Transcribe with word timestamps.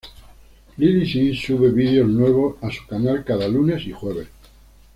Lilly 0.79 1.05
Singh 1.05 1.35
sube 1.35 1.71
vídeos 1.73 2.09
nuevos 2.09 2.55
a 2.63 2.71
su 2.71 2.87
canal 2.87 3.23
cada 3.23 3.47
lunes 3.47 3.85
y 3.85 3.91
jueves. 3.91 4.27